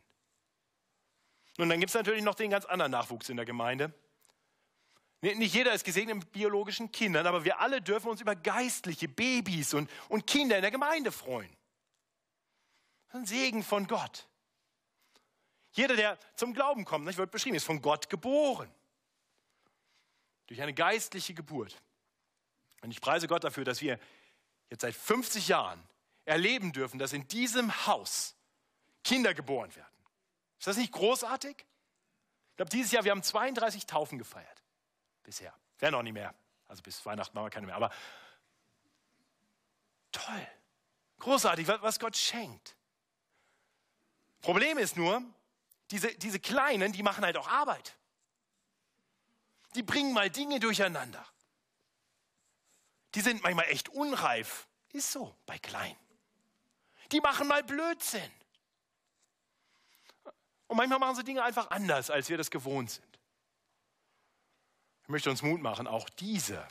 [1.57, 3.93] Und dann gibt es natürlich noch den ganz anderen Nachwuchs in der Gemeinde.
[5.19, 9.74] Nicht jeder ist gesegnet mit biologischen Kindern, aber wir alle dürfen uns über geistliche Babys
[9.74, 11.53] und, und Kinder in der Gemeinde freuen.
[13.09, 14.26] ein Segen von Gott.
[15.74, 18.74] Jeder, der zum Glauben kommt, wird beschrieben, ist von Gott geboren.
[20.51, 21.81] Durch eine geistliche Geburt.
[22.81, 23.97] Und ich preise Gott dafür, dass wir
[24.69, 25.81] jetzt seit 50 Jahren
[26.25, 28.35] erleben dürfen, dass in diesem Haus
[29.01, 29.95] Kinder geboren werden.
[30.59, 31.55] Ist das nicht großartig?
[31.55, 34.61] Ich glaube, dieses Jahr, wir haben 32 Taufen gefeiert.
[35.23, 35.53] Bisher.
[35.79, 36.35] Wäre noch nicht mehr.
[36.67, 37.77] Also bis Weihnachten machen wir keine mehr.
[37.77, 37.89] Aber
[40.11, 40.47] toll.
[41.19, 42.75] Großartig, was Gott schenkt.
[44.41, 45.23] Problem ist nur,
[45.91, 47.95] diese, diese Kleinen, die machen halt auch Arbeit.
[49.76, 51.26] Die bringen mal Dinge durcheinander.
[53.15, 54.67] Die sind manchmal echt unreif.
[54.93, 55.97] Ist so bei Kleinen.
[57.11, 58.32] Die machen mal Blödsinn.
[60.67, 63.11] Und manchmal machen sie Dinge einfach anders, als wir das gewohnt sind
[65.11, 66.67] möchte uns Mut machen, auch diese,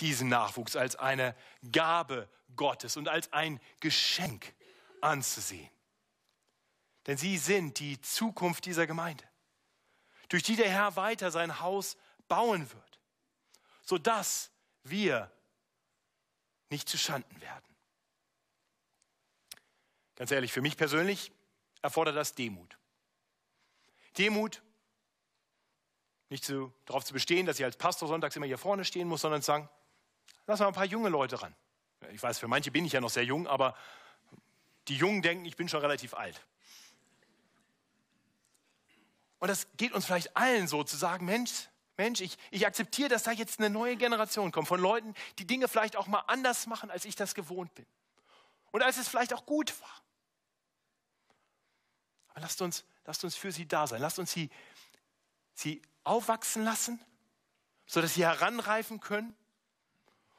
[0.00, 1.34] diesen Nachwuchs als eine
[1.72, 4.54] Gabe Gottes und als ein Geschenk
[5.00, 5.70] anzusehen.
[7.06, 9.24] Denn sie sind die Zukunft dieser Gemeinde,
[10.28, 11.96] durch die der Herr weiter sein Haus
[12.28, 13.00] bauen wird,
[13.82, 14.50] sodass
[14.82, 15.30] wir
[16.70, 17.64] nicht zu Schanden werden.
[20.16, 21.32] Ganz ehrlich, für mich persönlich
[21.82, 22.78] erfordert das Demut.
[24.16, 24.62] Demut
[26.30, 29.20] nicht zu, darauf zu bestehen, dass ich als Pastor sonntags immer hier vorne stehen muss,
[29.20, 29.68] sondern zu sagen,
[30.46, 31.54] lass mal ein paar junge Leute ran.
[32.10, 33.76] Ich weiß, für manche bin ich ja noch sehr jung, aber
[34.88, 36.40] die Jungen denken, ich bin schon relativ alt.
[39.44, 41.68] Und das geht uns vielleicht allen so, zu sagen, Mensch,
[41.98, 45.68] Mensch, ich, ich akzeptiere, dass da jetzt eine neue Generation kommt von Leuten, die Dinge
[45.68, 47.84] vielleicht auch mal anders machen, als ich das gewohnt bin.
[48.70, 50.02] Und als es vielleicht auch gut war.
[52.28, 54.00] Aber lasst uns, lasst uns für sie da sein.
[54.00, 54.48] Lasst uns sie,
[55.52, 56.98] sie aufwachsen lassen,
[57.84, 59.36] sodass sie heranreifen können.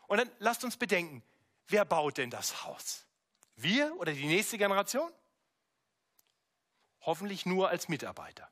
[0.07, 1.21] Und dann lasst uns bedenken,
[1.67, 3.05] wer baut denn das Haus?
[3.55, 5.11] Wir oder die nächste Generation?
[7.01, 8.49] Hoffentlich nur als Mitarbeiter.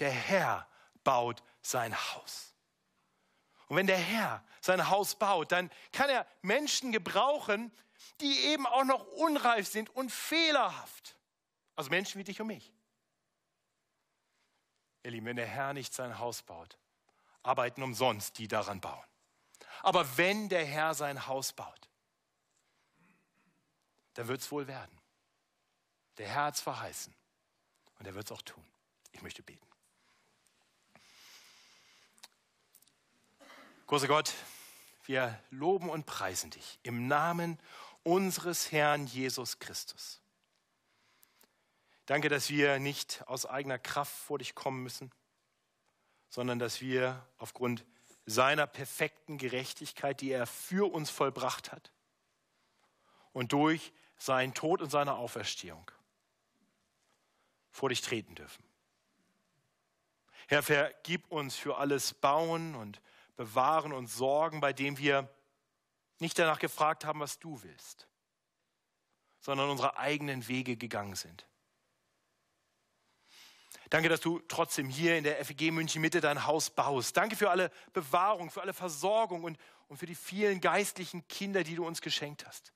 [0.00, 0.66] Der Herr
[1.04, 2.54] baut sein Haus.
[3.68, 7.72] Und wenn der Herr sein Haus baut, dann kann er Menschen gebrauchen,
[8.20, 11.16] die eben auch noch unreif sind und fehlerhaft.
[11.76, 12.72] Also Menschen wie dich und mich.
[15.02, 16.78] Ihr Lieben, wenn der Herr nicht sein Haus baut,
[17.42, 19.04] arbeiten umsonst die daran bauen.
[19.82, 21.88] Aber wenn der Herr sein Haus baut,
[24.14, 25.00] dann wird es wohl werden.
[26.18, 27.14] Der Herr hat es verheißen
[27.98, 28.64] und er wird es auch tun.
[29.12, 29.69] Ich möchte beten.
[33.90, 34.32] Großer Gott,
[35.06, 37.58] wir loben und preisen dich im Namen
[38.04, 40.20] unseres Herrn Jesus Christus.
[42.06, 45.10] Danke, dass wir nicht aus eigener Kraft vor dich kommen müssen,
[46.28, 47.84] sondern dass wir aufgrund
[48.26, 51.90] seiner perfekten Gerechtigkeit, die er für uns vollbracht hat,
[53.32, 55.90] und durch seinen Tod und seine Auferstehung
[57.72, 58.62] vor dich treten dürfen.
[60.46, 63.00] Herr, vergib uns für alles Bauen und
[63.40, 65.26] Bewahren und Sorgen, bei dem wir
[66.18, 68.06] nicht danach gefragt haben, was du willst,
[69.40, 71.46] sondern unsere eigenen Wege gegangen sind.
[73.88, 77.16] Danke, dass du trotzdem hier in der FEG München Mitte dein Haus baust.
[77.16, 81.76] Danke für alle Bewahrung, für alle Versorgung und, und für die vielen geistlichen Kinder, die
[81.76, 82.74] du uns geschenkt hast.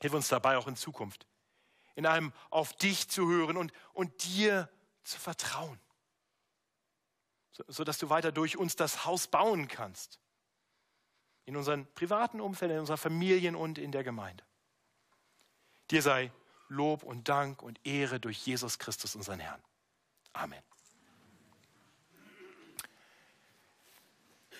[0.00, 1.28] Hilf uns dabei auch in Zukunft,
[1.94, 4.68] in allem auf dich zu hören und, und dir
[5.04, 5.78] zu vertrauen,
[7.68, 10.18] sodass du weiter durch uns das Haus bauen kannst.
[11.46, 14.44] In unseren privaten Umfeldern, in unseren Familien und in der Gemeinde.
[15.90, 16.32] Dir sei
[16.68, 19.62] Lob und Dank und Ehre durch Jesus Christus, unseren Herrn.
[20.32, 20.62] Amen.